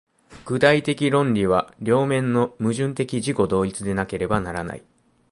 [0.47, 4.83] 具体的論理は両面の矛盾的自己同一でなければならない。